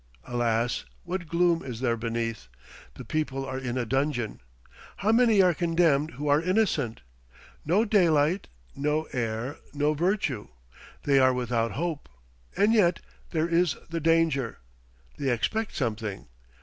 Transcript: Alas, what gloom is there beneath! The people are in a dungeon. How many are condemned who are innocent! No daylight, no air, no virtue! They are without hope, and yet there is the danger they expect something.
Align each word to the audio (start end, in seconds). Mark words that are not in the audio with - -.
Alas, 0.25 0.83
what 1.03 1.27
gloom 1.27 1.61
is 1.61 1.79
there 1.79 1.95
beneath! 1.95 2.47
The 2.95 3.05
people 3.05 3.45
are 3.45 3.59
in 3.59 3.77
a 3.77 3.85
dungeon. 3.85 4.41
How 4.95 5.11
many 5.11 5.43
are 5.43 5.53
condemned 5.53 6.13
who 6.15 6.27
are 6.27 6.41
innocent! 6.41 7.01
No 7.63 7.85
daylight, 7.85 8.47
no 8.75 9.03
air, 9.13 9.57
no 9.75 9.93
virtue! 9.93 10.47
They 11.03 11.19
are 11.19 11.33
without 11.35 11.73
hope, 11.73 12.09
and 12.57 12.73
yet 12.73 12.99
there 13.29 13.47
is 13.47 13.75
the 13.91 13.99
danger 13.99 14.57
they 15.19 15.29
expect 15.29 15.75
something. 15.75 16.25